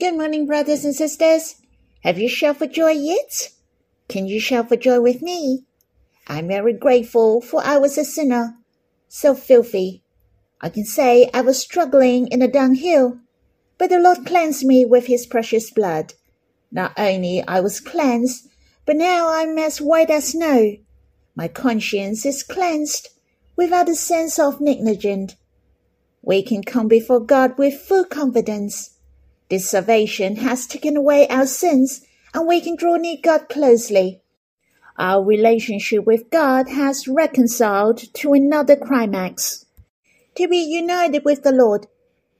Good 0.00 0.14
morning, 0.14 0.46
brothers 0.46 0.86
and 0.86 0.94
sisters. 0.94 1.56
Have 2.04 2.18
you 2.18 2.26
shouted 2.26 2.58
for 2.58 2.66
joy 2.66 2.92
yet? 2.92 3.50
Can 4.08 4.26
you 4.26 4.40
shout 4.40 4.70
for 4.70 4.76
joy 4.76 4.98
with 4.98 5.20
me? 5.20 5.66
I'm 6.26 6.48
very 6.48 6.72
grateful 6.72 7.42
for 7.42 7.62
I 7.62 7.76
was 7.76 7.98
a 7.98 8.04
sinner, 8.06 8.56
so 9.08 9.34
filthy. 9.34 10.02
I 10.58 10.70
can 10.70 10.86
say 10.86 11.28
I 11.34 11.42
was 11.42 11.60
struggling 11.60 12.28
in 12.28 12.40
a 12.40 12.48
dunghill, 12.48 13.18
but 13.76 13.90
the 13.90 13.98
Lord 13.98 14.24
cleansed 14.24 14.64
me 14.64 14.86
with 14.86 15.04
his 15.04 15.26
precious 15.26 15.70
blood. 15.70 16.14
Not 16.72 16.94
only 16.96 17.44
I 17.46 17.60
was 17.60 17.78
cleansed, 17.78 18.48
but 18.86 18.96
now 18.96 19.28
I'm 19.28 19.58
as 19.58 19.82
white 19.82 20.08
as 20.08 20.28
snow. 20.28 20.76
My 21.34 21.46
conscience 21.46 22.24
is 22.24 22.42
cleansed 22.42 23.10
without 23.54 23.90
a 23.90 23.94
sense 23.94 24.38
of 24.38 24.62
negligence. 24.62 25.36
We 26.22 26.42
can 26.42 26.62
come 26.62 26.88
before 26.88 27.20
God 27.20 27.58
with 27.58 27.78
full 27.78 28.06
confidence. 28.06 28.89
This 29.50 29.68
salvation 29.68 30.36
has 30.36 30.64
taken 30.64 30.96
away 30.96 31.26
our 31.26 31.44
sins 31.44 32.02
and 32.32 32.46
we 32.46 32.60
can 32.60 32.76
draw 32.76 32.94
near 32.94 33.16
God 33.20 33.48
closely. 33.48 34.22
Our 34.96 35.24
relationship 35.24 36.04
with 36.04 36.30
God 36.30 36.68
has 36.68 37.08
reconciled 37.08 37.98
to 38.14 38.32
another 38.32 38.76
climax. 38.76 39.66
To 40.36 40.46
be 40.46 40.58
united 40.58 41.24
with 41.24 41.42
the 41.42 41.50
Lord, 41.50 41.88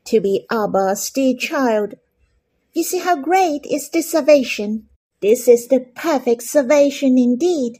to 0.04 0.20
be 0.20 0.46
Abba's 0.52 1.10
dear 1.10 1.34
child. 1.36 1.94
You 2.72 2.84
see 2.84 3.00
how 3.00 3.16
great 3.16 3.66
is 3.66 3.90
this 3.90 4.12
salvation. 4.12 4.88
This 5.20 5.48
is 5.48 5.66
the 5.66 5.86
perfect 5.96 6.44
salvation 6.44 7.18
indeed. 7.18 7.78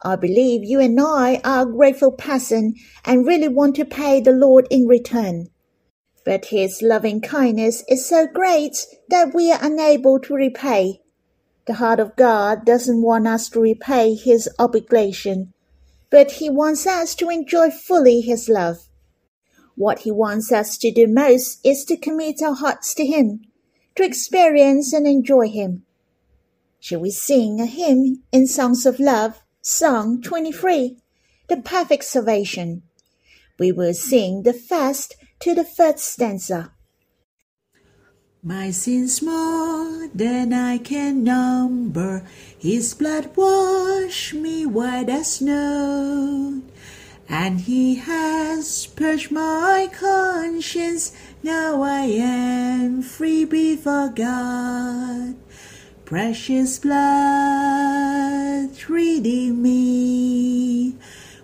I 0.00 0.16
believe 0.16 0.64
you 0.64 0.80
and 0.80 0.98
I 0.98 1.42
are 1.44 1.68
a 1.68 1.70
grateful 1.70 2.12
person 2.12 2.74
and 3.04 3.26
really 3.26 3.48
want 3.48 3.76
to 3.76 3.84
pay 3.84 4.20
the 4.20 4.32
Lord 4.32 4.66
in 4.70 4.86
return. 4.86 5.48
But 6.24 6.46
his 6.46 6.82
loving 6.82 7.20
kindness 7.20 7.82
is 7.88 8.06
so 8.06 8.26
great 8.26 8.86
that 9.08 9.34
we 9.34 9.50
are 9.50 9.58
unable 9.60 10.20
to 10.20 10.34
repay. 10.34 11.00
The 11.66 11.74
heart 11.74 12.00
of 12.00 12.16
God 12.16 12.64
doesn't 12.64 13.02
want 13.02 13.26
us 13.26 13.48
to 13.50 13.60
repay 13.60 14.14
his 14.14 14.48
obligation, 14.58 15.52
but 16.10 16.32
he 16.32 16.50
wants 16.50 16.86
us 16.86 17.14
to 17.16 17.28
enjoy 17.28 17.70
fully 17.70 18.20
his 18.20 18.48
love. 18.48 18.88
What 19.74 20.00
he 20.00 20.10
wants 20.10 20.52
us 20.52 20.76
to 20.78 20.92
do 20.92 21.06
most 21.06 21.58
is 21.64 21.84
to 21.86 21.96
commit 21.96 22.42
our 22.42 22.54
hearts 22.54 22.94
to 22.94 23.06
him, 23.06 23.40
to 23.96 24.04
experience 24.04 24.92
and 24.92 25.06
enjoy 25.06 25.48
him. 25.48 25.84
Shall 26.78 27.00
we 27.00 27.10
sing 27.10 27.60
a 27.60 27.66
hymn 27.66 28.24
in 28.32 28.46
Songs 28.46 28.86
of 28.86 28.98
Love, 28.98 29.42
Song 29.60 30.20
23, 30.20 30.98
The 31.48 31.58
Perfect 31.58 32.04
Salvation? 32.04 32.82
We 33.58 33.70
will 33.70 33.94
sing 33.94 34.42
the 34.42 34.52
first 34.52 35.14
to 35.42 35.54
the 35.56 35.64
first 35.64 36.04
stanza. 36.04 36.72
My 38.44 38.70
sins 38.70 39.20
more 39.20 40.08
than 40.14 40.52
I 40.52 40.78
can 40.78 41.24
number, 41.24 42.24
His 42.58 42.94
blood 42.94 43.36
washed 43.36 44.34
me 44.34 44.66
white 44.66 45.08
as 45.08 45.34
snow. 45.34 46.62
And 47.28 47.60
He 47.60 47.96
has 47.96 48.86
purged 48.86 49.32
my 49.32 49.88
conscience, 49.92 51.12
now 51.42 51.82
I 51.82 52.02
am 52.02 53.02
free 53.02 53.44
before 53.44 54.10
God. 54.10 55.34
Precious 56.04 56.78
blood 56.78 58.70
redeem 58.88 59.62
me. 59.62 60.94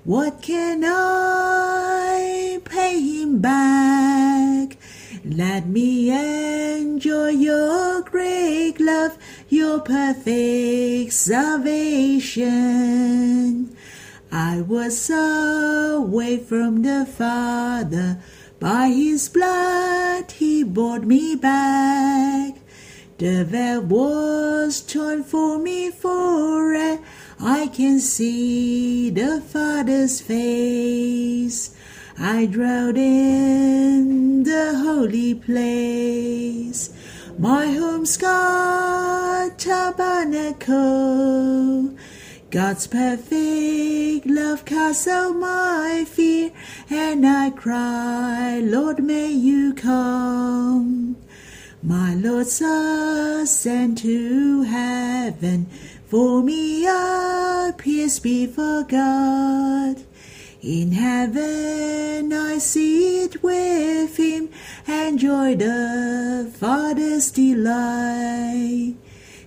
What 0.04 0.40
can 0.40 0.84
I 0.84 2.60
pay 2.64 3.00
him 3.00 3.40
back? 3.40 3.77
Let 5.58 5.66
me 5.66 6.08
enjoy 6.78 7.30
your 7.30 8.02
great 8.02 8.78
love, 8.78 9.18
your 9.48 9.80
perfect 9.80 11.12
salvation. 11.12 12.46
I 14.30 14.60
was 14.60 15.10
away 15.10 16.36
from 16.36 16.82
the 16.82 17.04
Father, 17.06 18.22
by 18.60 18.90
his 18.90 19.28
blood 19.28 20.30
he 20.30 20.62
brought 20.62 21.02
me 21.02 21.34
back. 21.34 22.54
The 23.18 23.44
veil 23.44 23.82
was 23.82 24.80
torn 24.80 25.24
for 25.24 25.58
me 25.58 25.90
forever 25.90 27.02
I 27.40 27.66
can 27.66 27.98
see 27.98 29.10
the 29.10 29.40
Father's 29.40 30.20
face. 30.20 31.74
I 32.16 32.46
dwelt 32.46 32.96
in 32.96 33.87
holy 34.98 35.32
place. 35.32 36.90
My 37.38 37.66
home's 37.66 38.16
God 38.16 39.56
tabernacle. 39.56 40.74
God's 42.50 42.88
perfect 42.88 44.26
love 44.26 44.64
casts 44.64 45.06
out 45.06 45.36
my 45.36 46.04
fear, 46.04 46.50
and 46.90 47.24
I 47.24 47.50
cry, 47.50 48.58
Lord, 48.58 49.04
may 49.04 49.30
you 49.30 49.72
come. 49.72 51.16
My 51.80 52.16
Lord's 52.16 52.60
ascend 52.60 53.98
to 53.98 54.62
heaven 54.62 55.66
for 56.06 56.42
me 56.42 56.88
appears 56.88 58.18
before 58.18 58.82
God. 58.82 60.07
In 60.60 60.90
heaven 60.90 62.32
I 62.32 62.58
sit 62.58 63.44
with 63.44 64.16
him, 64.16 64.48
enjoy 64.88 65.54
the 65.54 66.52
Father's 66.58 67.30
delight. 67.30 68.96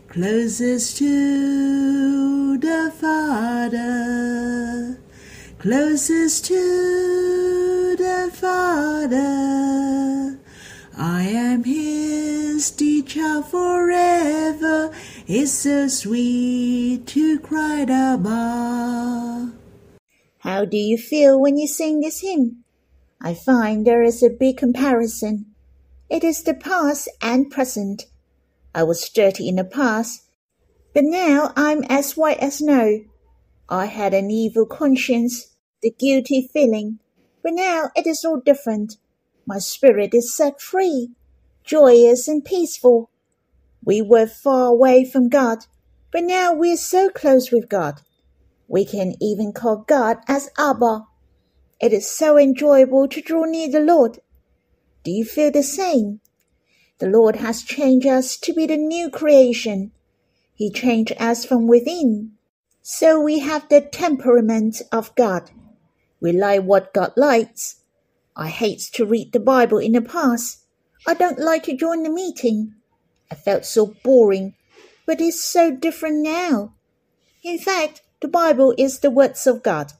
Closest 0.07 0.95
to 0.97 2.57
the 2.57 2.93
Father, 2.97 4.97
closest 5.59 6.45
to 6.45 7.95
the 7.97 8.31
Father. 8.33 10.39
I 10.97 11.23
am 11.23 11.65
his 11.65 12.71
teacher 12.71 13.41
forever 13.41 14.91
it's 15.27 15.51
so 15.51 15.87
sweet 15.87 17.07
to 17.07 17.39
cry 17.39 17.85
Abba. 17.87 19.60
How 20.41 20.65
do 20.65 20.77
you 20.77 20.97
feel 20.97 21.39
when 21.39 21.57
you 21.57 21.67
sing 21.67 21.99
this 21.99 22.21
hymn? 22.21 22.63
I 23.21 23.35
find 23.35 23.85
there 23.85 24.01
is 24.01 24.23
a 24.23 24.29
big 24.29 24.57
comparison. 24.57 25.53
It 26.09 26.23
is 26.23 26.41
the 26.41 26.55
past 26.55 27.07
and 27.21 27.51
present. 27.51 28.07
I 28.73 28.81
was 28.81 29.07
dirty 29.07 29.47
in 29.47 29.57
the 29.57 29.63
past, 29.63 30.23
but 30.95 31.03
now 31.03 31.53
I'm 31.55 31.83
as 31.89 32.17
white 32.17 32.39
as 32.39 32.57
snow. 32.57 33.01
I 33.69 33.85
had 33.85 34.15
an 34.15 34.31
evil 34.31 34.65
conscience, 34.65 35.55
the 35.83 35.91
guilty 35.91 36.49
feeling, 36.51 36.97
but 37.43 37.53
now 37.53 37.91
it 37.95 38.07
is 38.07 38.25
all 38.25 38.41
different. 38.43 38.95
My 39.45 39.59
spirit 39.59 40.15
is 40.15 40.33
set 40.33 40.59
free, 40.59 41.11
joyous 41.63 42.27
and 42.27 42.43
peaceful. 42.43 43.11
We 43.85 44.01
were 44.01 44.25
far 44.25 44.67
away 44.67 45.05
from 45.05 45.29
God, 45.29 45.59
but 46.11 46.23
now 46.23 46.51
we're 46.51 46.77
so 46.77 47.09
close 47.09 47.51
with 47.51 47.69
God. 47.69 48.01
We 48.71 48.85
can 48.85 49.15
even 49.19 49.51
call 49.51 49.83
God 49.85 50.19
as 50.29 50.49
Abba. 50.57 51.05
It 51.81 51.91
is 51.91 52.09
so 52.09 52.37
enjoyable 52.37 53.05
to 53.09 53.21
draw 53.21 53.43
near 53.43 53.69
the 53.69 53.81
Lord. 53.81 54.19
Do 55.03 55.11
you 55.11 55.25
feel 55.25 55.51
the 55.51 55.61
same? 55.61 56.21
The 56.99 57.07
Lord 57.07 57.35
has 57.35 57.63
changed 57.63 58.07
us 58.07 58.37
to 58.37 58.53
be 58.53 58.65
the 58.65 58.77
new 58.77 59.09
creation. 59.09 59.91
He 60.55 60.71
changed 60.71 61.11
us 61.19 61.43
from 61.43 61.67
within. 61.67 62.31
So 62.81 63.19
we 63.19 63.39
have 63.39 63.67
the 63.67 63.81
temperament 63.81 64.81
of 64.89 65.13
God. 65.15 65.51
We 66.21 66.31
like 66.31 66.63
what 66.63 66.93
God 66.93 67.11
likes. 67.17 67.81
I 68.37 68.47
hate 68.47 68.79
to 68.93 69.05
read 69.05 69.33
the 69.33 69.41
Bible 69.41 69.79
in 69.79 69.91
the 69.91 70.01
past. 70.01 70.63
I 71.05 71.13
don't 71.13 71.39
like 71.39 71.63
to 71.63 71.75
join 71.75 72.03
the 72.03 72.09
meeting. 72.09 72.75
I 73.29 73.35
felt 73.35 73.65
so 73.65 73.95
boring, 74.01 74.55
but 75.05 75.19
it's 75.19 75.43
so 75.43 75.75
different 75.75 76.23
now. 76.23 76.73
In 77.43 77.57
fact, 77.57 78.01
the 78.21 78.27
Bible 78.27 78.73
is 78.77 78.99
the 78.99 79.09
words 79.09 79.47
of 79.47 79.63
God. 79.63 79.93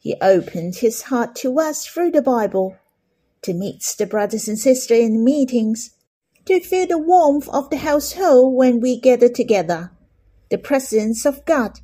He 0.00 0.16
opened 0.20 0.76
his 0.76 1.02
heart 1.02 1.36
to 1.36 1.58
us 1.60 1.86
through 1.86 2.10
the 2.10 2.22
Bible, 2.22 2.76
to 3.42 3.54
meet 3.54 3.94
the 3.96 4.06
brothers 4.06 4.48
and 4.48 4.58
sisters 4.58 4.98
in 4.98 5.24
meetings, 5.24 5.90
to 6.46 6.58
feel 6.60 6.88
the 6.88 6.98
warmth 6.98 7.48
of 7.50 7.70
the 7.70 7.78
household 7.78 8.56
when 8.56 8.80
we 8.80 8.98
gather 8.98 9.28
together. 9.28 9.92
The 10.50 10.58
presence 10.58 11.24
of 11.24 11.44
God 11.44 11.78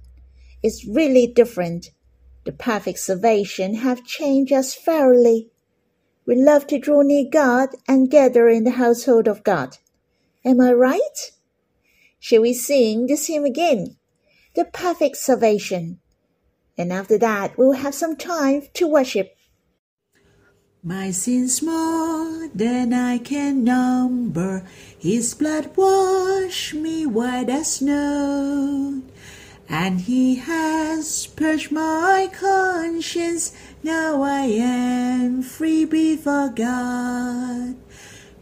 is 0.63 0.85
really 0.85 1.29
different. 1.29 1.91
The 2.45 2.53
perfect 2.53 2.99
salvation 2.99 3.75
have 3.75 4.05
changed 4.05 4.53
us 4.53 4.75
thoroughly. 4.75 5.51
We 6.27 6.35
love 6.35 6.67
to 6.69 6.79
draw 6.81 7.03
near 7.03 7.27
God 7.31 7.69
and 7.87 8.11
gather 8.11 8.49
in 8.49 8.65
the 8.65 8.73
household 8.73 9.29
of 9.29 9.45
God. 9.45 9.79
Am 10.45 10.61
I 10.61 10.73
right? 10.73 11.31
Shall 12.19 12.43
we 12.43 12.55
sing 12.55 13.07
this 13.07 13.29
hymn 13.29 13.45
again? 13.45 13.96
The 14.57 14.65
perfect 14.65 15.19
salvation. 15.19 16.01
And 16.79 16.91
after 16.91 17.19
that, 17.19 17.59
we'll 17.59 17.73
have 17.73 17.95
some 17.95 18.17
time 18.17 18.63
to 18.73 18.89
worship. 18.89 19.37
My 20.83 21.11
sins 21.11 21.61
more 21.61 22.49
than 22.55 22.95
I 22.95 23.19
can 23.19 23.65
number. 23.65 24.65
His 24.99 25.35
blood 25.35 25.77
washed 25.77 26.73
me 26.73 27.05
white 27.05 27.51
as 27.51 27.75
snow. 27.75 29.03
And 29.69 30.01
he 30.01 30.37
has 30.37 31.27
purged 31.27 31.71
my 31.71 32.31
conscience. 32.33 33.53
Now 33.83 34.23
I 34.23 34.43
am 34.43 35.43
free 35.43 35.85
before 35.85 36.49
God. 36.49 37.77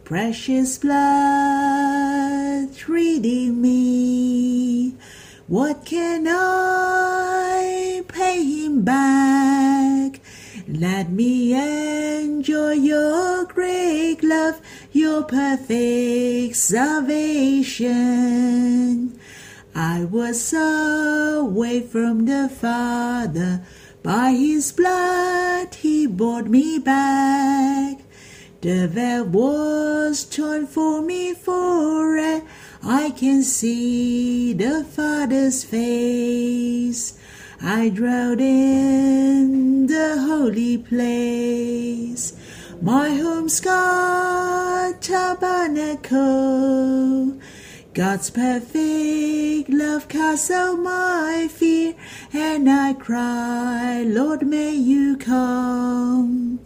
Precious 0.05 0.77
blood 0.77 2.69
redeem 2.87 3.61
me. 3.61 4.95
What 5.47 5.85
can 5.85 6.25
I 6.27 8.01
pay 8.07 8.43
him 8.43 8.81
back? 8.81 10.19
Let 10.67 11.11
me 11.11 11.53
enjoy 11.53 12.71
your 12.71 13.45
great 13.45 14.23
love, 14.23 14.59
your 14.91 15.21
perfect 15.21 16.55
salvation. 16.55 17.85
I 19.75 20.05
was 20.05 20.41
so 20.41 21.41
away 21.41 21.81
from 21.81 22.25
the 22.25 22.49
Father, 22.49 23.61
by 24.01 24.31
his 24.31 24.71
blood 24.71 25.75
he 25.75 26.07
brought 26.07 26.47
me 26.47 26.79
back. 26.79 27.99
The 28.61 28.87
veil 28.87 29.25
was 29.25 30.25
torn 30.25 30.65
for 30.65 31.03
me 31.03 31.35
for 31.35 32.17
I 32.87 33.09
can 33.09 33.41
see 33.41 34.53
the 34.53 34.83
Father's 34.83 35.63
face. 35.63 37.17
I 37.59 37.89
dwelt 37.89 38.39
in 38.39 39.87
the 39.87 40.21
holy 40.21 40.77
place. 40.77 42.37
My 42.83 43.09
home's 43.09 43.59
God 43.59 45.01
tabernacle. 45.01 46.15
God's 47.95 48.29
perfect 48.29 49.69
love 49.69 50.07
casts 50.07 50.51
out 50.51 50.77
my 50.77 51.47
fear, 51.49 51.95
and 52.33 52.69
I 52.69 52.93
cry, 52.93 54.03
Lord, 54.03 54.45
may 54.45 54.75
you 54.75 55.17
come. 55.17 56.59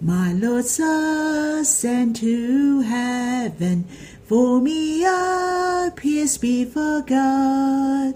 My 0.00 0.32
Lord's 0.32 0.80
ascend 0.80 2.16
to 2.16 2.80
heaven, 2.80 3.84
for 4.30 4.60
me 4.60 5.04
appears 5.04 6.38
before 6.38 7.02
God. 7.02 8.14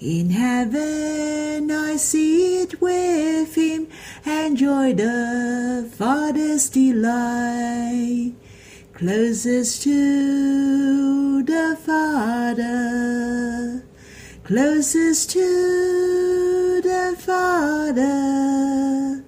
In 0.00 0.30
heaven 0.30 1.72
I 1.72 1.96
sit 1.96 2.80
with 2.80 3.56
him, 3.56 3.88
enjoy 4.24 4.94
the 4.94 5.90
Father's 5.98 6.70
delight. 6.70 8.34
Closest 8.94 9.82
to 9.82 11.42
the 11.42 11.76
Father, 11.84 13.82
closest 14.44 15.30
to 15.30 16.80
the 16.80 17.16
Father. 17.18 19.24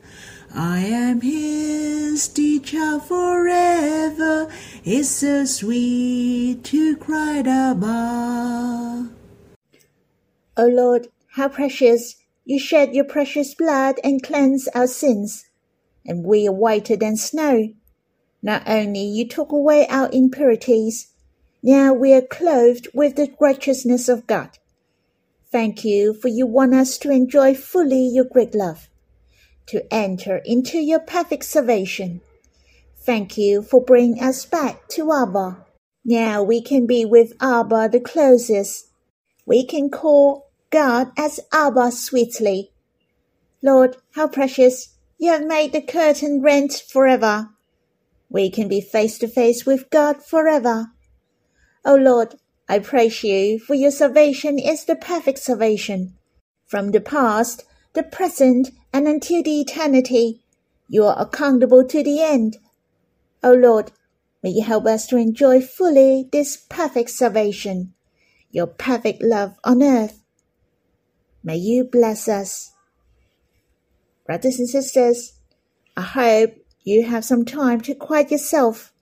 I 0.55 0.79
am 0.79 1.21
his 1.21 2.29
teacher 2.29 3.01
forever. 3.01 4.49
It's 4.85 5.09
so 5.11 5.45
sweet 5.45 6.65
to 6.65 6.97
cry 6.97 7.39
Abba. 7.39 7.87
O 8.97 9.11
oh 10.57 10.67
Lord, 10.67 11.07
how 11.37 11.51
precious! 11.51 12.17
You 12.45 12.59
shed 12.59 12.93
your 12.93 13.05
precious 13.05 13.55
blood 13.55 14.01
and 14.03 14.21
cleanse 14.21 14.67
our 14.75 14.89
sins, 14.89 15.45
and 16.05 16.25
we 16.25 16.49
are 16.49 16.53
whiter 16.53 16.97
than 16.97 17.17
snow. 17.17 17.69
Not 18.43 18.65
only 18.67 19.05
you 19.05 19.29
took 19.29 19.53
away 19.53 19.87
our 19.87 20.11
impurities, 20.13 21.13
now 21.63 21.93
we 21.93 22.13
are 22.13 22.21
clothed 22.21 22.89
with 22.93 23.15
the 23.15 23.33
righteousness 23.41 24.09
of 24.09 24.27
God. 24.27 24.59
Thank 25.53 25.85
you 25.85 26.13
for 26.13 26.27
you 26.27 26.45
want 26.45 26.75
us 26.75 26.99
to 26.99 27.13
enjoy 27.13 27.55
fully 27.55 28.09
your 28.09 28.25
great 28.25 28.53
love, 28.53 28.89
to 29.67 29.87
enter 29.95 30.43
into 30.45 30.79
your 30.79 30.99
perfect 30.99 31.45
salvation. 31.45 32.21
Thank 33.05 33.37
you 33.37 33.63
for 33.63 33.83
bringing 33.83 34.23
us 34.23 34.47
back 34.47 34.89
to 34.91 35.13
Abba. 35.13 35.67
Now 36.05 36.43
we 36.43 36.63
can 36.63 36.87
be 36.87 37.05
with 37.05 37.33
Abba 37.41 37.89
the 37.91 38.01
closest 38.01 38.89
we 39.45 39.67
can 39.67 39.91
call 39.91 40.51
God 40.71 41.11
as 41.19 41.41
Abba 41.53 41.91
sweetly. 41.91 42.71
Lord, 43.61 43.97
how 44.13 44.29
precious! 44.29 44.95
You 45.19 45.33
have 45.33 45.45
made 45.45 45.73
the 45.73 45.83
curtain 45.83 46.43
rent 46.43 46.83
forever. 46.89 47.51
We 48.31 48.51
can 48.51 48.69
be 48.69 48.81
face 48.81 49.19
to 49.19 49.29
face 49.29 49.67
with 49.67 49.91
God 49.91 50.23
forever. 50.23 50.93
O 51.85 51.97
Lord, 51.97 52.37
I 52.69 52.79
praise 52.79 53.25
you 53.25 53.59
for 53.59 53.75
your 53.75 53.91
salvation 53.91 54.59
is 54.59 54.85
the 54.85 54.97
perfect 54.97 55.39
salvation. 55.39 56.15
From 56.67 56.93
the 56.93 57.01
past, 57.01 57.65
the 57.95 58.05
present, 58.05 58.71
and 58.93 59.09
until 59.09 59.43
the 59.43 59.61
eternity, 59.61 60.41
you 60.89 61.05
are 61.05 61.21
accountable 61.21 61.85
to 61.89 62.03
the 62.03 62.23
end. 62.23 62.59
O 63.43 63.53
Lord, 63.53 63.93
may 64.43 64.51
you 64.51 64.65
help 64.65 64.87
us 64.87 65.07
to 65.09 65.17
enjoy 65.17 65.61
fully 65.61 66.29
this 66.31 66.57
perfect 66.57 67.11
salvation 67.11 67.95
your 68.53 68.67
perfect 68.67 69.23
love 69.23 69.55
on 69.65 69.83
earth. 69.83 70.23
May 71.43 71.57
you 71.57 71.85
bless 71.85 72.29
us. 72.29 72.73
Brothers 74.27 74.59
and 74.59 74.69
sisters, 74.69 75.33
I 75.97 76.03
hope 76.03 76.55
you 76.85 77.07
have 77.07 77.25
some 77.25 77.45
time 77.45 77.81
to 77.83 77.95
quiet 77.95 78.31
yourself. 78.31 78.93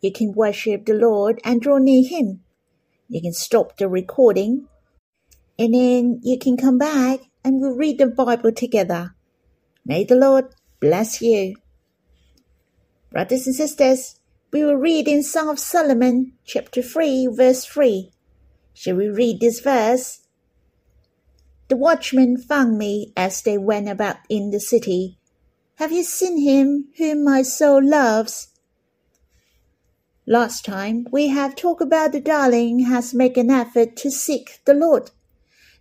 You 0.00 0.12
can 0.12 0.32
worship 0.32 0.84
the 0.84 0.94
Lord 0.94 1.40
and 1.44 1.60
draw 1.60 1.78
near 1.78 2.06
Him. 2.06 2.40
You 3.08 3.22
can 3.22 3.32
stop 3.32 3.76
the 3.76 3.88
recording 3.88 4.66
and 5.58 5.74
then 5.74 6.20
you 6.22 6.38
can 6.38 6.56
come 6.56 6.78
back 6.78 7.20
and 7.44 7.60
we'll 7.60 7.76
read 7.76 7.98
the 7.98 8.06
Bible 8.06 8.52
together. 8.52 9.14
May 9.84 10.04
the 10.04 10.16
Lord 10.16 10.46
bless 10.80 11.22
you. 11.22 11.56
Brothers 13.10 13.46
and 13.48 13.56
sisters, 13.56 14.20
we 14.52 14.62
will 14.62 14.76
read 14.76 15.08
in 15.08 15.24
Song 15.24 15.48
of 15.48 15.58
Solomon, 15.58 16.34
chapter 16.44 16.80
3, 16.80 17.26
verse 17.32 17.64
3. 17.64 18.12
Shall 18.72 18.94
we 18.94 19.08
read 19.08 19.40
this 19.40 19.58
verse? 19.58 20.20
The 21.66 21.76
watchmen 21.76 22.36
found 22.36 22.78
me 22.78 23.12
as 23.16 23.42
they 23.42 23.58
went 23.58 23.88
about 23.88 24.18
in 24.28 24.52
the 24.52 24.60
city. 24.60 25.18
Have 25.76 25.90
you 25.90 26.04
seen 26.04 26.40
him 26.40 26.90
whom 26.98 27.24
my 27.24 27.42
soul 27.42 27.84
loves? 27.84 28.48
Last 30.24 30.64
time 30.64 31.06
we 31.10 31.28
have 31.28 31.56
talked 31.56 31.82
about 31.82 32.12
the 32.12 32.20
darling 32.20 32.80
has 32.80 33.12
made 33.12 33.36
an 33.36 33.50
effort 33.50 33.96
to 33.96 34.10
seek 34.12 34.60
the 34.64 34.74
Lord. 34.74 35.10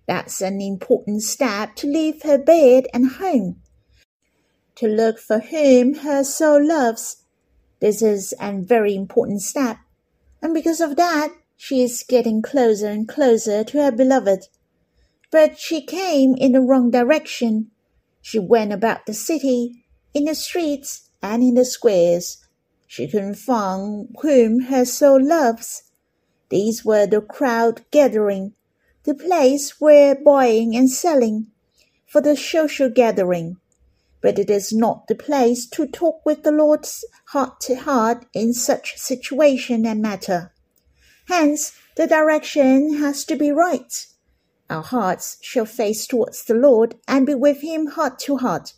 That's 0.08 0.42
an 0.42 0.62
important 0.62 1.22
step 1.22 1.76
to 1.76 1.88
leave 1.88 2.24
her 2.24 2.40
bed 2.40 2.88
and 2.92 3.12
home. 3.12 3.62
To 4.80 4.88
look 4.88 5.20
for 5.20 5.40
whom 5.40 5.96
her 5.96 6.24
soul 6.24 6.66
loves. 6.66 7.24
This 7.82 8.02
is 8.02 8.34
a 8.40 8.54
very 8.54 8.96
important 8.96 9.42
step. 9.42 9.76
And 10.42 10.54
because 10.54 10.80
of 10.80 10.96
that, 10.96 11.34
she 11.58 11.84
is 11.84 12.06
getting 12.08 12.42
closer 12.42 12.88
and 12.88 13.06
closer 13.06 13.66
to 13.66 13.84
her 13.84 13.92
beloved. 13.92 14.48
But 15.32 15.60
she 15.60 15.82
came 15.82 16.34
in 16.36 16.54
the 16.54 16.62
wrong 16.62 16.92
direction. 16.92 17.72
She 18.22 18.40
went 18.40 18.72
about 18.72 19.06
the 19.06 19.14
city, 19.14 19.84
in 20.14 20.24
the 20.24 20.34
streets 20.34 21.10
and 21.22 21.44
in 21.44 21.56
the 21.56 21.66
squares. 21.66 22.38
She 22.88 23.06
couldn't 23.06 23.36
find 23.36 24.16
whom 24.22 24.62
her 24.62 24.86
soul 24.86 25.22
loves. 25.22 25.92
These 26.48 26.86
were 26.86 27.06
the 27.06 27.20
crowd 27.20 27.82
gathering, 27.92 28.54
the 29.04 29.14
place 29.14 29.82
where 29.82 30.16
buying 30.16 30.74
and 30.74 30.90
selling, 30.90 31.48
for 32.08 32.22
the 32.22 32.38
social 32.38 32.90
gathering. 32.90 33.58
But 34.22 34.38
it 34.38 34.50
is 34.50 34.74
not 34.74 35.08
the 35.08 35.16
place 35.16 35.66
to 35.68 35.88
talk 35.88 36.26
with 36.26 36.44
the 36.44 36.52
Lord's 36.52 37.06
heart 37.28 37.62
to 37.62 37.76
heart 37.76 38.26
in 38.34 38.54
such 38.54 38.98
situation 38.98 39.86
and 39.86 40.02
matter. 40.02 40.52
Hence, 41.28 41.74
the 41.96 42.08
direction 42.08 42.96
has 42.96 43.24
to 43.26 43.36
be 43.36 43.52
right. 43.52 44.08
Our 44.70 44.84
hearts 44.84 45.38
shall 45.42 45.66
face 45.66 46.06
towards 46.06 46.44
the 46.44 46.54
Lord 46.54 46.96
and 47.08 47.26
be 47.26 47.36
with 47.36 47.62
Him 47.62 47.88
heart 47.88 48.20
to 48.20 48.38
heart. 48.38 48.74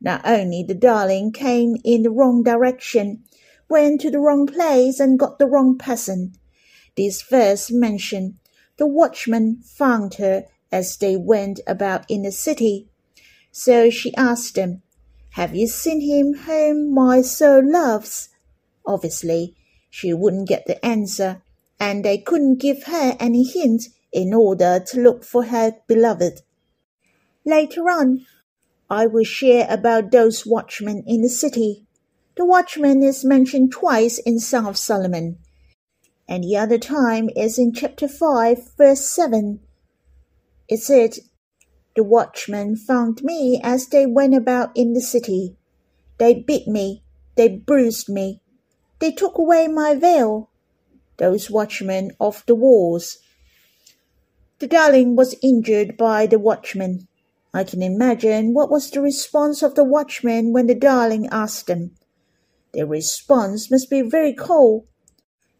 Not 0.00 0.22
only 0.24 0.62
the 0.62 0.74
darling 0.74 1.32
came 1.32 1.76
in 1.82 2.02
the 2.02 2.10
wrong 2.10 2.42
direction, 2.42 3.24
went 3.68 4.00
to 4.02 4.10
the 4.10 4.20
wrong 4.20 4.46
place 4.46 5.00
and 5.00 5.18
got 5.18 5.38
the 5.38 5.46
wrong 5.46 5.78
person. 5.78 6.34
This 6.96 7.22
verse 7.22 7.70
mentioned 7.70 8.34
the 8.76 8.86
watchman 8.86 9.62
found 9.62 10.14
her 10.14 10.46
as 10.70 10.96
they 10.96 11.16
went 11.16 11.60
about 11.66 12.04
in 12.10 12.22
the 12.22 12.32
city. 12.32 12.88
So 13.56 13.88
she 13.88 14.12
asked 14.16 14.56
him, 14.56 14.82
Have 15.34 15.54
you 15.54 15.68
seen 15.68 16.00
him 16.00 16.34
whom 16.42 16.92
my 16.92 17.22
soul 17.22 17.62
loves? 17.64 18.30
Obviously, 18.84 19.54
she 19.88 20.12
wouldn't 20.12 20.48
get 20.48 20.66
the 20.66 20.84
answer 20.84 21.40
and 21.78 22.04
they 22.04 22.18
couldn't 22.18 22.60
give 22.60 22.82
her 22.84 23.16
any 23.20 23.44
hint 23.44 23.84
in 24.12 24.34
order 24.34 24.82
to 24.88 25.00
look 25.00 25.22
for 25.22 25.44
her 25.44 25.76
beloved. 25.86 26.42
Later 27.46 27.82
on, 27.82 28.26
I 28.90 29.06
will 29.06 29.24
share 29.24 29.68
about 29.70 30.10
those 30.10 30.44
watchmen 30.44 31.04
in 31.06 31.22
the 31.22 31.28
city. 31.28 31.86
The 32.36 32.44
watchman 32.44 33.04
is 33.04 33.24
mentioned 33.24 33.70
twice 33.70 34.18
in 34.18 34.40
Song 34.40 34.66
of 34.66 34.76
Solomon, 34.76 35.38
and 36.28 36.42
the 36.42 36.56
other 36.56 36.78
time 36.78 37.30
is 37.36 37.56
in 37.56 37.72
chapter 37.72 38.08
5, 38.08 38.74
verse 38.76 39.08
7. 39.08 39.60
It 40.68 40.78
said, 40.78 41.18
The 41.96 42.04
watchmen 42.04 42.76
found 42.76 43.22
me 43.22 43.60
as 43.62 43.86
they 43.86 44.06
went 44.06 44.34
about 44.34 44.76
in 44.76 44.92
the 44.94 45.00
city. 45.00 45.56
They 46.18 46.34
beat 46.34 46.66
me, 46.66 47.02
they 47.36 47.48
bruised 47.48 48.08
me, 48.08 48.40
they 48.98 49.12
took 49.12 49.36
away 49.38 49.68
my 49.68 49.94
veil. 49.94 50.50
Those 51.18 51.50
watchmen 51.50 52.12
of 52.18 52.42
the 52.46 52.54
walls. 52.54 53.18
The 54.60 54.66
darling 54.66 55.14
was 55.14 55.36
injured 55.42 55.96
by 55.96 56.26
the 56.26 56.38
watchmen. 56.38 57.06
I 57.52 57.64
can 57.64 57.82
imagine 57.82 58.54
what 58.54 58.70
was 58.70 58.90
the 58.90 59.00
response 59.00 59.62
of 59.62 59.74
the 59.74 59.84
watchmen 59.84 60.52
when 60.52 60.66
the 60.66 60.74
darling 60.74 61.28
asked 61.30 61.66
them. 61.66 61.92
Their 62.72 62.86
response 62.86 63.70
must 63.70 63.90
be 63.90 64.00
very 64.00 64.32
cold. 64.32 64.86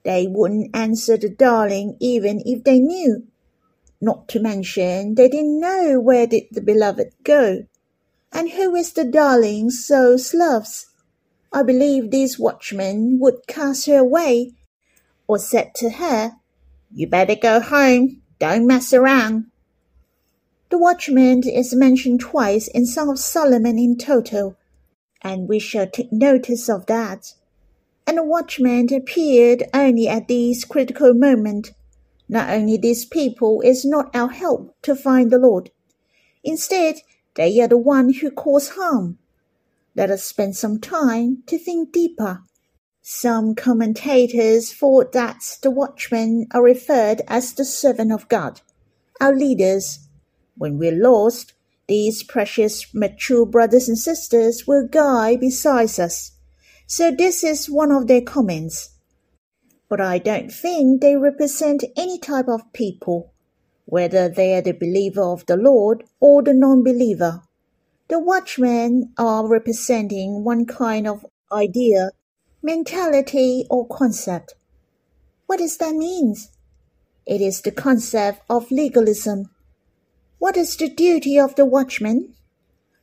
They 0.05 0.27
wouldn't 0.27 0.75
answer 0.75 1.17
the 1.17 1.29
darling 1.29 1.97
even 2.01 2.43
if 2.45 2.65
they 2.65 2.79
knew. 2.79 3.29
Not 4.01 4.29
to 4.29 4.41
mention 4.41 5.15
they 5.15 5.29
didn't 5.29 5.61
know 5.61 6.01
where 6.01 6.27
did 6.27 6.45
the 6.51 6.61
beloved 6.61 7.13
go. 7.23 7.67
And 8.33 8.51
who 8.51 8.75
is 8.75 8.93
the 8.93 9.05
darling 9.05 9.71
souls 9.71 10.35
loves? 10.35 10.87
I 11.53 11.63
believe 11.63 12.11
these 12.11 12.39
watchmen 12.39 13.19
would 13.21 13.47
cast 13.47 13.87
her 13.87 13.99
away, 13.99 14.55
or 15.29 15.39
said 15.39 15.75
to 15.77 15.91
her, 15.91 16.33
You 16.93 17.07
better 17.07 17.37
go 17.37 17.61
home, 17.61 18.23
don't 18.41 18.67
mess 18.67 18.93
around. 18.93 19.47
The 20.71 20.79
watchman 20.79 21.49
is 21.49 21.73
mentioned 21.73 22.21
twice 22.21 22.67
in 22.67 22.87
Song 22.87 23.09
of 23.09 23.21
Solomon 23.21 23.79
in 23.79 23.97
total, 23.97 24.57
and 25.23 25.49
we 25.49 25.61
shall 25.61 25.87
take 25.87 26.13
notice 26.13 26.69
of 26.69 26.87
that. 26.87 27.35
And 28.07 28.19
the 28.19 28.25
watchman 28.25 28.93
appeared 28.93 29.63
only 29.73 30.09
at 30.09 30.27
this 30.27 30.65
critical 30.65 31.15
moment. 31.15 31.73
Not 32.29 32.51
only 32.51 32.77
these 32.77 33.05
people 33.05 33.61
is 33.61 33.85
not 33.85 34.15
our 34.15 34.29
help 34.29 34.75
to 34.83 34.97
find 34.97 35.31
the 35.31 35.39
Lord. 35.39 35.71
Instead, 36.43 36.97
they 37.35 37.61
are 37.61 37.69
the 37.69 37.79
one 37.79 38.13
who 38.13 38.31
cause 38.31 38.71
harm. 38.71 39.19
Let 39.95 40.11
us 40.11 40.25
spend 40.25 40.57
some 40.57 40.81
time 40.81 41.43
to 41.47 41.59
think 41.59 41.93
deeper. 41.93 42.43
Some 43.03 43.55
commentators 43.55 44.73
thought 44.73 45.13
that 45.13 45.59
the 45.63 45.71
watchmen 45.71 46.47
are 46.53 46.63
referred 46.63 47.21
as 47.29 47.53
the 47.53 47.65
servant 47.65 48.13
of 48.13 48.29
God, 48.29 48.63
our 49.21 49.35
leaders. 49.35 50.09
When 50.57 50.79
we're 50.79 50.97
lost, 50.97 51.53
these 51.87 52.23
precious 52.23 52.95
mature 52.95 53.45
brothers 53.45 53.89
and 53.89 53.99
sisters 53.99 54.67
will 54.67 54.89
guide 54.89 55.41
beside 55.41 56.01
us. 56.01 56.33
So 56.87 57.11
this 57.11 57.45
is 57.45 57.69
one 57.69 57.93
of 57.93 58.07
their 58.07 58.23
comments. 58.23 58.94
But 59.89 60.01
I 60.01 60.19
don't 60.19 60.53
think 60.53 61.01
they 61.01 61.17
represent 61.17 61.85
any 61.97 62.19
type 62.19 62.49
of 62.49 62.73
people, 62.73 63.33
whether 63.85 64.29
they 64.29 64.55
are 64.55 64.63
the 64.63 64.73
believer 64.73 65.23
of 65.23 65.47
the 65.47 65.57
Lord 65.57 66.05
or 66.21 66.43
the 66.43 66.55
non-believer. 66.55 67.43
The 68.09 68.19
watchmen 68.19 69.13
are 69.19 69.47
representing 69.47 70.45
one 70.45 70.67
kind 70.67 71.07
of 71.07 71.25
idea, 71.53 72.11
mentality, 72.63 73.67
or 73.71 73.87
concept. 73.87 74.55
What 75.47 75.59
does 75.59 75.77
that 75.79 75.95
mean? 75.95 76.37
It 77.27 77.41
is 77.41 77.61
the 77.61 77.71
concept 77.71 78.43
of 78.49 78.71
legalism 78.71 79.51
what 80.45 80.59
is 80.59 80.77
the 80.77 80.91
duty 80.91 81.39
of 81.39 81.55
the 81.55 81.65
watchman? 81.65 82.35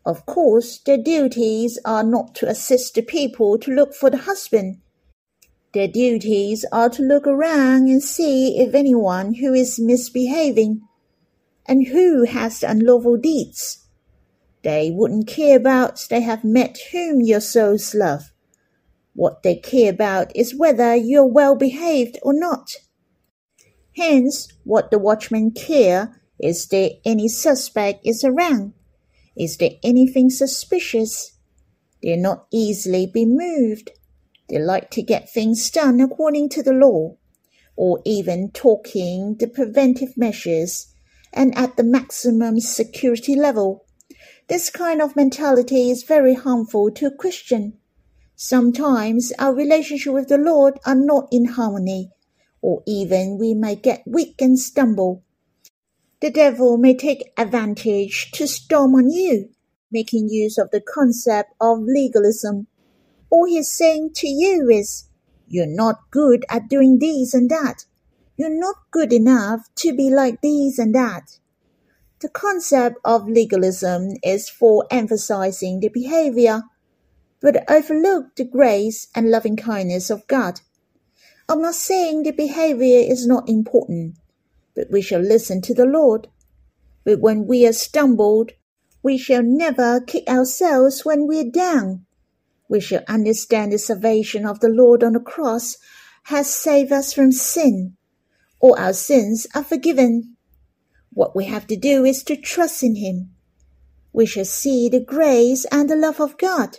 Of 0.06 0.28
course, 0.28 0.78
their 0.78 1.00
duties 1.00 1.80
are 1.84 2.04
not 2.04 2.36
to 2.36 2.48
assist 2.48 2.94
the 2.94 3.02
people 3.02 3.58
to 3.58 3.74
look 3.74 3.96
for 3.96 4.12
the 4.12 4.30
husband. 4.30 4.78
Their 5.74 5.88
duties 5.88 6.66
are 6.72 6.90
to 6.90 7.02
look 7.02 7.26
around 7.26 7.88
and 7.88 8.04
see 8.04 8.58
if 8.58 8.74
anyone 8.74 9.36
who 9.36 9.54
is 9.54 9.80
misbehaving 9.80 10.82
and 11.66 11.88
who 11.88 12.24
has 12.26 12.62
unlawful 12.62 13.18
deeds. 13.18 13.86
They 14.64 14.92
wouldn't 14.92 15.28
care 15.28 15.58
about 15.58 16.06
they 16.10 16.22
have 16.22 16.44
met 16.44 16.78
whom 16.92 17.22
your 17.22 17.40
souls 17.40 17.96
love. 17.96 18.32
What 19.14 19.44
they 19.44 19.56
care 19.56 19.92
about 19.92 20.36
is 20.36 20.56
whether 20.56 20.96
you're 20.96 21.26
well 21.26 21.56
behaved 21.56 22.20
or 22.22 22.34
not. 22.34 22.76
Hence, 23.96 24.52
what 24.64 24.92
the 24.92 25.00
watchmen 25.00 25.52
care 25.52 26.22
is 26.40 26.68
there 26.68 26.92
any 27.06 27.28
suspect 27.28 28.06
is 28.06 28.24
around? 28.24 28.74
Is 29.38 29.58
there 29.58 29.72
anything 29.84 30.30
suspicious? 30.30 31.38
They're 32.02 32.18
not 32.18 32.48
easily 32.52 33.06
be 33.06 33.26
moved. 33.26 33.92
They 34.52 34.60
like 34.60 34.92
to 34.92 35.02
get 35.02 35.34
things 35.34 35.68
done 35.72 36.00
according 36.00 36.50
to 36.50 36.62
the 36.62 36.74
law, 36.74 37.16
or 37.76 38.02
even 38.06 38.52
talking 38.52 39.38
the 39.40 39.48
preventive 39.48 40.16
measures 40.16 40.94
and 41.34 41.58
at 41.58 41.78
the 41.78 41.84
maximum 41.84 42.60
security 42.60 43.36
level. 43.36 43.86
This 44.48 44.70
kind 44.70 45.02
of 45.02 45.16
mentality 45.16 45.90
is 45.90 46.04
very 46.04 46.36
harmful 46.36 46.92
to 46.92 47.08
a 47.08 47.16
Christian. 47.16 47.80
Sometimes 48.36 49.34
our 49.40 49.56
relationship 49.56 50.14
with 50.14 50.28
the 50.28 50.38
Lord 50.38 50.78
are 50.86 50.94
not 50.94 51.28
in 51.32 51.46
harmony, 51.46 52.12
or 52.62 52.84
even 52.86 53.40
we 53.40 53.56
may 53.56 53.76
get 53.76 54.04
weak 54.06 54.40
and 54.40 54.60
stumble 54.60 55.24
the 56.22 56.30
devil 56.30 56.78
may 56.78 56.96
take 56.96 57.34
advantage 57.36 58.30
to 58.34 58.48
storm 58.48 58.94
on 58.94 59.10
you, 59.10 59.50
making 59.92 60.30
use 60.30 60.60
of 60.60 60.70
the 60.70 60.80
concept 60.80 61.52
of 61.60 61.80
legalism. 61.82 62.68
All 63.32 63.46
he's 63.46 63.72
saying 63.72 64.12
to 64.16 64.28
you 64.28 64.70
is, 64.70 65.06
you're 65.48 65.66
not 65.66 66.12
good 66.12 66.46
at 66.50 66.70
doing 66.70 67.00
this 67.00 67.34
and 67.34 67.50
that. 67.50 67.86
You're 68.38 68.60
not 68.60 68.76
good 68.92 69.12
enough 69.12 69.62
to 69.78 69.96
be 69.96 70.12
like 70.12 70.42
this 70.42 70.78
and 70.78 70.94
that. 70.94 71.40
The 72.20 72.30
concept 72.30 72.98
of 73.04 73.28
legalism 73.28 74.10
is 74.24 74.48
for 74.48 74.86
emphasizing 74.92 75.80
the 75.80 75.90
behavior, 75.90 76.62
but 77.42 77.68
overlook 77.68 78.36
the 78.36 78.46
grace 78.46 79.08
and 79.16 79.32
loving 79.32 79.56
kindness 79.56 80.12
of 80.12 80.28
God. 80.28 80.62
I'm 81.50 81.64
not 81.64 81.74
saying 81.74 82.24
the 82.24 82.32
behavior 82.32 83.00
is 83.00 83.26
not 83.26 83.50
important 83.50 84.18
but 84.76 84.90
we 84.90 85.02
shall 85.02 85.22
listen 85.22 85.62
to 85.62 85.74
the 85.74 85.86
Lord. 85.86 86.28
But 87.04 87.20
when 87.20 87.46
we 87.46 87.68
are 87.68 87.74
stumbled, 87.74 88.52
we 89.04 89.18
shall 89.18 89.44
never 89.44 90.00
kick 90.00 90.28
ourselves 90.30 91.04
when 91.04 91.28
we 91.28 91.40
are 91.40 91.50
down. 91.50 92.06
We 92.72 92.80
shall 92.80 93.04
understand 93.08 93.72
the 93.72 93.78
salvation 93.78 94.46
of 94.46 94.62
the 94.62 94.70
Lord 94.70 95.04
on 95.04 95.14
the 95.14 95.20
cross 95.20 95.78
has 96.24 96.48
saved 96.56 96.92
us 96.92 97.12
from 97.14 97.32
sin. 97.32 97.98
All 98.60 98.76
our 98.80 98.94
sins 98.94 99.46
are 99.54 99.64
forgiven. 99.64 100.38
What 101.12 101.36
we 101.36 101.46
have 101.46 101.68
to 101.68 101.76
do 101.76 102.06
is 102.06 102.24
to 102.24 102.36
trust 102.36 102.82
in 102.82 102.96
Him. 102.96 103.36
We 104.14 104.26
shall 104.26 104.46
see 104.46 104.88
the 104.88 105.04
grace 105.04 105.66
and 105.72 105.90
the 105.90 105.98
love 105.98 106.22
of 106.22 106.38
God. 106.38 106.78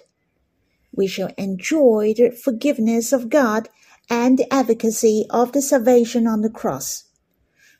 We 0.91 1.07
shall 1.07 1.31
enjoy 1.37 2.15
the 2.17 2.31
forgiveness 2.31 3.13
of 3.13 3.29
God 3.29 3.69
and 4.09 4.39
the 4.39 4.53
advocacy 4.53 5.27
of 5.29 5.53
the 5.53 5.61
salvation 5.61 6.27
on 6.27 6.41
the 6.41 6.51
cross 6.51 7.05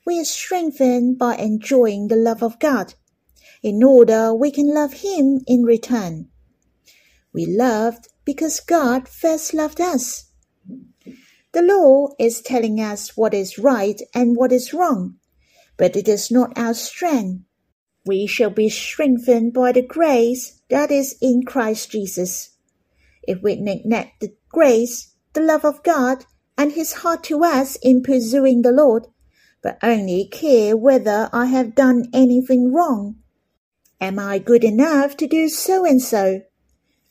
we 0.05 0.19
are 0.19 0.25
strengthened 0.25 1.17
by 1.17 1.37
enjoying 1.37 2.09
the 2.09 2.17
love 2.17 2.43
of 2.43 2.59
God, 2.59 2.95
in 3.63 3.85
order 3.85 4.35
we 4.35 4.51
can 4.51 4.75
love 4.75 4.95
Him 4.95 5.41
in 5.47 5.63
return. 5.63 6.32
We 7.33 7.47
loved 7.47 8.09
because 8.25 8.61
God 8.61 9.09
first 9.09 9.55
loved 9.55 9.81
us. 9.81 10.31
The 11.53 11.63
law 11.63 12.09
is 12.19 12.41
telling 12.41 12.81
us 12.81 13.17
what 13.17 13.35
is 13.35 13.59
right 13.59 14.01
and 14.15 14.37
what 14.37 14.53
is 14.53 14.73
wrong, 14.73 15.17
but 15.77 15.97
it 15.97 16.09
is 16.09 16.31
not 16.31 16.57
our 16.59 16.75
strength. 16.75 17.45
We 18.05 18.27
shall 18.27 18.51
be 18.51 18.69
strengthened 18.69 19.53
by 19.53 19.73
the 19.73 19.83
grace 19.83 20.61
that 20.71 20.91
is 20.91 21.17
in 21.21 21.45
Christ 21.45 21.91
Jesus. 21.91 22.57
If 23.23 23.43
we 23.43 23.57
neglect 23.57 24.21
the 24.21 24.35
grace, 24.49 25.15
the 25.35 25.41
love 25.41 25.65
of 25.65 25.83
God, 25.83 26.25
and 26.59 26.73
His 26.73 26.95
heart 26.95 27.23
to 27.25 27.45
us 27.45 27.77
in 27.77 28.03
pursuing 28.03 28.63
the 28.63 28.73
Lord, 28.73 29.07
but 29.63 29.79
only 29.83 30.27
care 30.27 30.77
whether 30.77 31.31
I 31.33 31.47
have 31.47 31.75
done 31.75 32.07
anything 32.13 32.73
wrong. 32.73 33.17
Am 34.01 34.19
I 34.19 34.39
good 34.39 34.65
enough 34.65 35.17
to 35.19 35.27
do 35.27 35.49
so 35.49 35.85
and 35.85 36.03
so? 36.03 36.43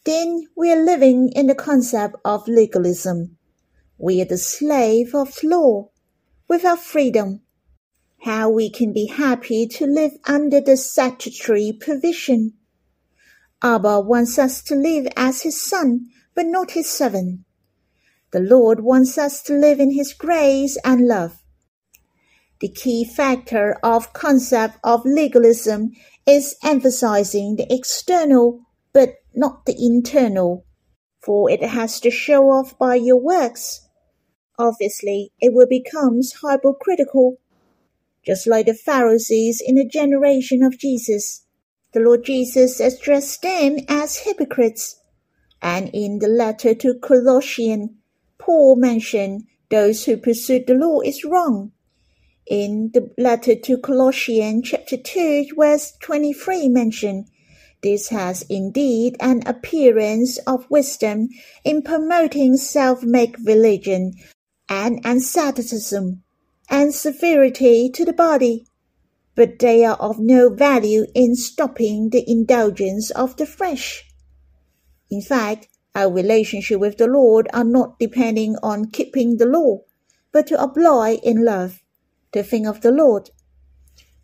Then 0.03 0.47
we 0.55 0.71
are 0.71 0.83
living 0.83 1.31
in 1.35 1.45
the 1.45 1.53
concept 1.53 2.15
of 2.25 2.47
legalism. 2.47 3.37
We 3.99 4.19
are 4.21 4.25
the 4.25 4.37
slave 4.37 5.13
of 5.13 5.43
law, 5.43 5.89
without 6.47 6.79
freedom. 6.79 7.41
How 8.23 8.49
we 8.49 8.71
can 8.71 8.93
be 8.93 9.05
happy 9.05 9.67
to 9.67 9.85
live 9.85 10.13
under 10.25 10.59
the 10.59 10.75
statutory 10.75 11.71
provision. 11.79 12.53
Abba 13.61 14.01
wants 14.01 14.39
us 14.39 14.63
to 14.63 14.75
live 14.75 15.07
as 15.15 15.43
his 15.43 15.61
son, 15.61 16.07
but 16.33 16.47
not 16.47 16.71
his 16.71 16.89
servant. 16.89 17.41
The 18.31 18.39
Lord 18.39 18.79
wants 18.79 19.19
us 19.19 19.43
to 19.43 19.53
live 19.53 19.79
in 19.79 19.91
his 19.91 20.13
grace 20.13 20.79
and 20.83 21.07
love. 21.07 21.43
The 22.59 22.69
key 22.69 23.05
factor 23.05 23.77
of 23.83 24.13
concept 24.13 24.77
of 24.83 25.05
legalism 25.05 25.91
is 26.25 26.55
emphasizing 26.63 27.55
the 27.55 27.71
external 27.71 28.61
but 28.93 29.15
not 29.33 29.65
the 29.65 29.75
internal. 29.77 30.65
for 31.21 31.49
it 31.51 31.61
has 31.63 31.99
to 32.01 32.11
show 32.11 32.49
off 32.49 32.77
by 32.79 32.95
your 32.95 33.17
works. 33.19 33.87
Obviously, 34.57 35.31
it 35.39 35.53
will 35.53 35.67
become 35.67 36.21
hypocritical, 36.41 37.37
just 38.25 38.47
like 38.47 38.67
the 38.67 38.73
Pharisees 38.73 39.61
in 39.65 39.75
the 39.75 39.85
generation 39.85 40.63
of 40.63 40.77
Jesus. 40.77 41.45
The 41.93 41.99
Lord 41.99 42.25
Jesus 42.25 42.79
addressed 42.79 43.41
them 43.41 43.79
as 43.87 44.17
hypocrites, 44.17 44.99
and 45.61 45.89
in 45.93 46.19
the 46.19 46.27
letter 46.27 46.73
to 46.75 46.95
Colossians, 46.95 47.91
Paul 48.39 48.75
mentioned 48.77 49.43
those 49.69 50.05
who 50.05 50.17
pursue 50.17 50.63
the 50.65 50.73
law 50.75 51.01
is 51.01 51.25
wrong. 51.25 51.71
In 52.47 52.91
the 52.93 53.11
letter 53.17 53.55
to 53.55 53.77
Colossians 53.77 54.69
chapter 54.69 54.97
2 54.97 55.47
verse 55.57 55.93
23 56.01 56.69
mentioned, 56.69 57.27
this 57.83 58.09
has 58.09 58.43
indeed 58.43 59.15
an 59.19 59.41
appearance 59.45 60.37
of 60.39 60.69
wisdom 60.69 61.29
in 61.63 61.81
promoting 61.81 62.55
self-made 62.55 63.35
religion 63.45 64.13
and 64.69 64.99
asceticism 65.03 66.23
and 66.69 66.93
severity 66.93 67.89
to 67.89 68.05
the 68.05 68.13
body, 68.13 68.65
but 69.35 69.59
they 69.59 69.83
are 69.83 69.97
of 69.97 70.19
no 70.19 70.49
value 70.49 71.05
in 71.13 71.35
stopping 71.35 72.09
the 72.09 72.23
indulgence 72.29 73.09
of 73.11 73.35
the 73.37 73.45
flesh. 73.45 74.05
In 75.09 75.21
fact, 75.21 75.67
our 75.93 76.09
relationship 76.09 76.79
with 76.79 76.97
the 76.97 77.07
Lord 77.07 77.49
are 77.53 77.65
not 77.65 77.99
depending 77.99 78.55
on 78.63 78.91
keeping 78.91 79.37
the 79.37 79.45
law, 79.45 79.79
but 80.31 80.47
to 80.47 80.61
apply 80.61 81.19
in 81.23 81.43
love, 81.43 81.81
the 82.31 82.43
think 82.43 82.65
of 82.65 82.79
the 82.79 82.91
Lord. 82.91 83.29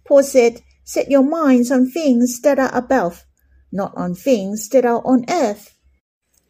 Paul 0.06 0.24
said, 0.24 0.62
Set 0.86 1.12
your 1.12 1.24
minds 1.24 1.70
on 1.70 1.92
things 1.92 2.40
that 2.42 2.58
are 2.58 2.74
above, 2.74 3.26
not 3.72 3.94
on 3.96 4.14
things 4.16 4.70
that 4.70 4.86
are 4.86 5.02
on 5.06 5.26
earth. 5.30 5.76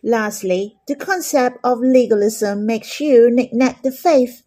Lastly, 0.03 0.77
the 0.87 0.95
concept 0.95 1.57
of 1.63 1.79
legalism 1.79 2.65
makes 2.65 2.99
you 2.99 3.29
neglect 3.31 3.83
the 3.83 3.91
faith, 3.91 4.43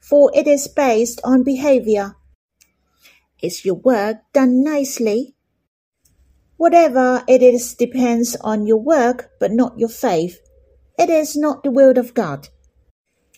for 0.00 0.30
it 0.34 0.46
is 0.46 0.68
based 0.68 1.20
on 1.22 1.42
behavior. 1.42 2.16
Is 3.42 3.64
your 3.64 3.74
work 3.74 4.18
done 4.32 4.64
nicely? 4.64 5.34
Whatever 6.56 7.22
it 7.28 7.42
is 7.42 7.74
depends 7.74 8.34
on 8.40 8.66
your 8.66 8.80
work, 8.80 9.30
but 9.38 9.52
not 9.52 9.78
your 9.78 9.90
faith. 9.90 10.40
It 10.98 11.10
is 11.10 11.36
not 11.36 11.62
the 11.62 11.70
will 11.70 11.98
of 11.98 12.14
God. 12.14 12.48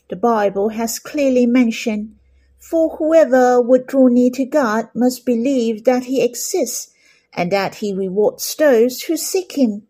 The 0.09 0.17
Bible 0.17 0.71
has 0.71 1.01
clearly 1.01 1.45
mentioned, 1.45 2.15
For 2.59 2.97
whoever 2.97 3.61
would 3.61 3.87
draw 3.87 4.07
near 4.07 4.31
to 4.31 4.45
God 4.45 4.89
must 4.95 5.27
believe 5.27 5.85
that 5.85 6.05
he 6.05 6.23
exists 6.23 6.95
and 7.33 7.53
that 7.53 7.77
he 7.77 7.93
rewards 7.93 8.55
those 8.57 9.03
who 9.03 9.17
seek 9.17 9.53
him. 9.53 9.87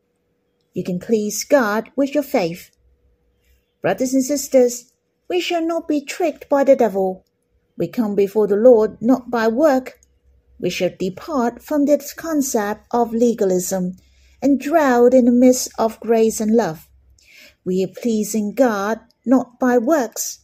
You 0.73 0.85
can 0.85 0.99
please 0.99 1.45
God 1.45 1.91
with 1.97 2.15
your 2.15 2.23
faith. 2.23 2.71
Brothers 3.81 4.15
and 4.15 4.25
sisters, 4.25 4.93
we 5.29 5.41
shall 5.41 5.65
not 5.65 5.89
be 5.89 6.01
tricked 6.01 6.49
by 6.49 6.65
the 6.65 6.77
devil. 6.77 7.25
We 7.77 7.89
come 7.89 8.15
before 8.15 8.47
the 8.47 8.57
Lord 8.57 9.01
not 9.01 9.31
by 9.31 9.49
work. 9.49 10.01
We 10.59 10.71
shall 10.71 10.91
depart 10.99 11.63
from 11.63 11.85
this 11.85 12.13
concept 12.13 12.87
of 12.91 13.13
legalism 13.13 13.97
and 14.43 14.61
drown 14.61 15.15
in 15.15 15.27
the 15.27 15.33
midst 15.33 15.71
of 15.79 16.01
grace 16.01 16.41
and 16.41 16.55
love. 16.55 16.89
We 17.65 17.85
are 17.85 18.01
pleasing 18.01 18.55
God 18.55 19.01
not 19.25 19.61
by 19.61 19.79
works. 19.79 20.41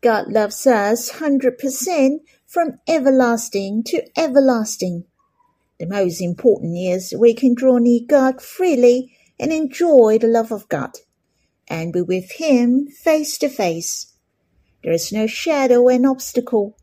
God 0.00 0.28
loves 0.28 0.66
us 0.66 1.12
100% 1.12 2.18
from 2.46 2.78
everlasting 2.86 3.82
to 3.84 4.02
everlasting. 4.16 5.04
The 5.78 5.86
most 5.86 6.20
important 6.20 6.76
is 6.76 7.14
we 7.16 7.34
can 7.34 7.54
draw 7.54 7.78
near 7.78 8.00
God 8.06 8.42
freely 8.42 9.16
and 9.38 9.52
enjoy 9.52 10.18
the 10.18 10.26
love 10.26 10.50
of 10.50 10.68
God, 10.68 10.90
and 11.68 11.92
be 11.92 12.02
with 12.02 12.32
Him 12.32 12.88
face 12.88 13.38
to 13.38 13.48
face. 13.48 14.12
There 14.82 14.92
is 14.92 15.12
no 15.12 15.28
shadow 15.28 15.88
and 15.88 16.04
obstacle. 16.04 16.76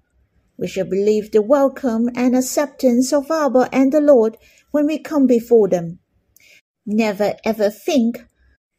We 0.57 0.67
shall 0.67 0.85
believe 0.85 1.31
the 1.31 1.41
welcome 1.41 2.09
and 2.15 2.37
acceptance 2.37 3.11
of 3.11 3.29
Abba 3.29 3.67
and 3.73 3.91
the 3.91 3.99
Lord 3.99 4.37
when 4.71 4.85
we 4.87 4.97
come 4.97 5.27
before 5.27 5.67
them. 5.67 5.99
Never 6.85 7.35
ever 7.43 7.69
think 7.69 8.25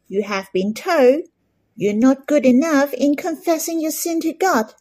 you 0.09 0.22
have 0.22 0.48
been 0.55 0.72
told 0.72 1.24
you're 1.74 1.92
not 1.92 2.26
good 2.26 2.46
enough 2.46 2.94
in 2.94 3.16
confessing 3.16 3.83
your 3.83 3.90
sin 3.90 4.20
to 4.20 4.33
God, 4.33 4.72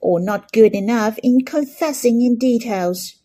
or 0.00 0.20
not 0.20 0.52
good 0.52 0.74
enough 0.74 1.16
in 1.22 1.46
confessing 1.46 2.20
in 2.20 2.36
details. 2.36 3.22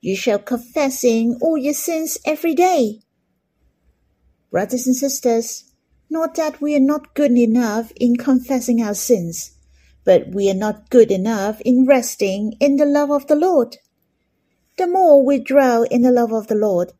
You 0.00 0.14
shall 0.14 0.38
confessing 0.38 1.38
all 1.40 1.58
your 1.58 1.74
sins 1.74 2.18
every 2.24 2.54
day. 2.54 3.00
Brothers 4.50 4.86
and 4.86 4.94
sisters, 4.94 5.64
not 6.08 6.36
that 6.36 6.60
we 6.60 6.76
are 6.76 6.80
not 6.80 7.14
good 7.14 7.32
enough 7.32 7.90
in 7.96 8.16
confessing 8.16 8.80
our 8.80 8.94
sins, 8.94 9.56
but 10.04 10.28
we 10.28 10.48
are 10.48 10.54
not 10.54 10.88
good 10.88 11.10
enough 11.10 11.60
in 11.62 11.84
resting 11.84 12.54
in 12.60 12.76
the 12.76 12.86
love 12.86 13.10
of 13.10 13.26
the 13.26 13.34
Lord. 13.34 13.76
The 14.76 14.86
more 14.86 15.24
we 15.24 15.40
dwell 15.40 15.82
in 15.82 16.02
the 16.02 16.12
love 16.12 16.32
of 16.32 16.46
the 16.46 16.54
Lord, 16.54 16.92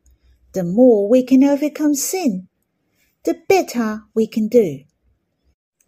the 0.51 0.65
more 0.65 1.07
we 1.07 1.23
can 1.23 1.43
overcome 1.43 1.95
sin, 1.95 2.49
the 3.23 3.39
better 3.47 4.03
we 4.13 4.27
can 4.27 4.49
do. 4.49 4.81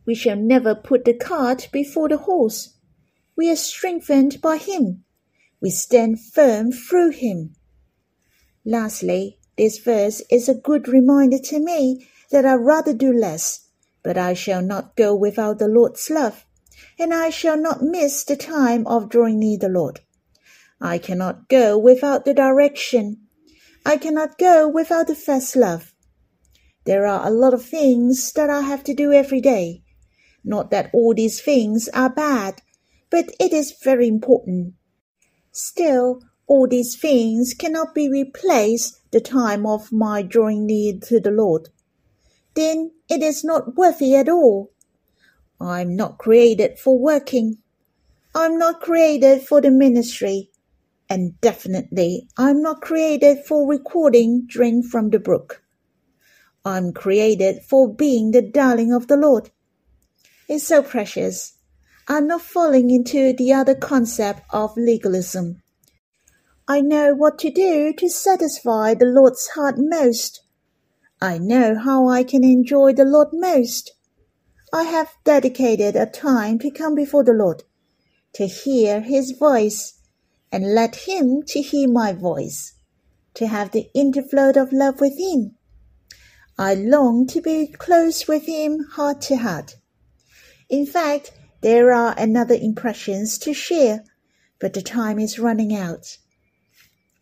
We 0.05 0.15
shall 0.15 0.37
never 0.37 0.75
put 0.75 1.03
the 1.03 1.13
cart 1.13 1.67
before 1.73 2.07
the 2.07 2.17
horse. 2.17 2.77
We 3.35 3.51
are 3.51 3.57
strengthened 3.57 4.39
by 4.41 4.57
Him 4.57 5.03
we 5.61 5.69
stand 5.69 6.19
firm 6.19 6.71
through 6.71 7.11
him. 7.11 7.53
Lastly, 8.65 9.37
this 9.57 9.77
verse 9.77 10.21
is 10.31 10.49
a 10.49 10.55
good 10.55 10.87
reminder 10.87 11.37
to 11.37 11.59
me 11.59 12.07
that 12.31 12.45
I 12.45 12.55
rather 12.55 12.93
do 12.93 13.13
less, 13.13 13.67
but 14.03 14.17
I 14.17 14.33
shall 14.33 14.61
not 14.61 14.95
go 14.95 15.15
without 15.15 15.59
the 15.59 15.67
Lord's 15.67 16.09
love, 16.09 16.45
and 16.97 17.13
I 17.13 17.29
shall 17.29 17.57
not 17.57 17.83
miss 17.83 18.23
the 18.23 18.35
time 18.35 18.87
of 18.87 19.09
drawing 19.09 19.39
near 19.39 19.59
the 19.59 19.69
Lord. 19.69 19.99
I 20.79 20.97
cannot 20.97 21.47
go 21.47 21.77
without 21.77 22.25
the 22.25 22.33
direction. 22.33 23.27
I 23.85 23.97
cannot 23.97 24.39
go 24.39 24.67
without 24.67 25.07
the 25.07 25.15
first 25.15 25.55
love. 25.55 25.93
There 26.85 27.05
are 27.05 27.27
a 27.27 27.31
lot 27.31 27.53
of 27.53 27.63
things 27.63 28.31
that 28.33 28.49
I 28.49 28.61
have 28.61 28.83
to 28.85 28.95
do 28.95 29.13
every 29.13 29.41
day. 29.41 29.83
Not 30.43 30.71
that 30.71 30.89
all 30.91 31.13
these 31.13 31.39
things 31.39 31.87
are 31.89 32.09
bad, 32.09 32.63
but 33.11 33.29
it 33.39 33.53
is 33.53 33.75
very 33.83 34.07
important 34.07 34.73
Still, 35.51 36.21
all 36.47 36.67
these 36.67 36.95
things 36.95 37.53
cannot 37.53 37.93
be 37.93 38.09
replaced 38.09 38.99
the 39.11 39.21
time 39.21 39.65
of 39.65 39.91
my 39.91 40.21
drawing 40.21 40.65
near 40.65 40.97
to 41.03 41.19
the 41.19 41.31
Lord. 41.31 41.69
Then 42.55 42.91
it 43.09 43.21
is 43.21 43.43
not 43.43 43.75
worthy 43.75 44.15
at 44.15 44.29
all. 44.29 44.71
I'm 45.59 45.95
not 45.95 46.17
created 46.17 46.79
for 46.79 46.97
working. 46.97 47.57
I'm 48.33 48.57
not 48.57 48.81
created 48.81 49.41
for 49.43 49.61
the 49.61 49.71
ministry. 49.71 50.49
And 51.09 51.39
definitely 51.41 52.29
I'm 52.37 52.61
not 52.61 52.81
created 52.81 53.45
for 53.45 53.67
recording 53.67 54.45
drink 54.47 54.85
from 54.85 55.09
the 55.09 55.19
brook. 55.19 55.61
I'm 56.63 56.93
created 56.93 57.63
for 57.63 57.93
being 57.93 58.31
the 58.31 58.41
darling 58.41 58.93
of 58.93 59.07
the 59.07 59.17
Lord. 59.17 59.51
It's 60.47 60.67
so 60.67 60.81
precious 60.81 61.57
are 62.11 62.19
not 62.19 62.41
falling 62.41 62.89
into 62.89 63.31
the 63.37 63.53
other 63.53 63.73
concept 63.73 64.41
of 64.49 64.75
legalism. 64.75 65.61
I 66.67 66.81
know 66.81 67.13
what 67.13 67.39
to 67.39 67.49
do 67.49 67.93
to 67.93 68.09
satisfy 68.09 68.93
the 68.93 69.05
Lord's 69.05 69.47
heart 69.55 69.75
most. 69.77 70.41
I 71.21 71.37
know 71.37 71.73
how 71.79 72.09
I 72.09 72.25
can 72.25 72.43
enjoy 72.43 72.91
the 72.91 73.05
Lord 73.05 73.29
most. 73.31 73.91
I 74.73 74.83
have 74.83 75.15
dedicated 75.23 75.95
a 75.95 76.05
time 76.05 76.59
to 76.59 76.69
come 76.69 76.95
before 76.95 77.23
the 77.23 77.31
Lord, 77.31 77.63
to 78.33 78.45
hear 78.45 78.99
his 78.99 79.31
voice, 79.31 79.93
and 80.51 80.75
let 80.75 81.07
him 81.07 81.41
to 81.47 81.61
hear 81.61 81.87
my 81.87 82.11
voice, 82.11 82.73
to 83.35 83.47
have 83.47 83.71
the 83.71 83.89
interflow 83.95 84.61
of 84.61 84.73
love 84.73 84.99
with 84.99 85.17
him. 85.17 85.55
I 86.57 86.73
long 86.73 87.25
to 87.27 87.39
be 87.39 87.67
close 87.67 88.27
with 88.27 88.47
him 88.47 88.83
heart 88.95 89.21
to 89.21 89.37
heart. 89.37 89.77
In 90.69 90.85
fact, 90.85 91.31
there 91.61 91.91
are 91.91 92.15
another 92.17 92.55
impressions 92.55 93.37
to 93.39 93.53
share, 93.53 94.03
but 94.59 94.73
the 94.73 94.81
time 94.81 95.19
is 95.19 95.39
running 95.39 95.75
out. 95.75 96.17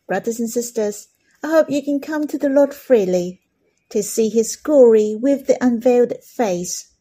Brothers 0.07 0.39
and 0.39 0.49
sisters, 0.49 1.09
I 1.43 1.49
hope 1.49 1.69
you 1.69 1.83
can 1.83 1.99
come 1.99 2.27
to 2.27 2.37
the 2.37 2.49
Lord 2.49 2.73
freely 2.73 3.41
to 3.89 4.01
see 4.03 4.29
His 4.29 4.55
glory 4.55 5.15
with 5.15 5.47
the 5.47 5.63
unveiled 5.63 6.13
face. 6.23 6.93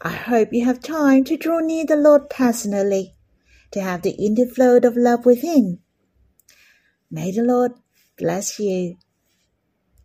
I 0.00 0.10
hope 0.10 0.48
you 0.52 0.64
have 0.64 0.80
time 0.80 1.24
to 1.24 1.36
draw 1.36 1.60
near 1.60 1.86
the 1.86 1.96
Lord 1.96 2.28
personally, 2.28 3.14
to 3.70 3.80
have 3.80 4.02
the 4.02 4.16
interflow 4.18 4.84
of 4.84 4.96
love 4.96 5.24
with 5.24 5.42
Him. 5.42 5.80
May 7.10 7.30
the 7.30 7.42
Lord 7.42 7.72
bless 8.18 8.58
you. 8.58 8.96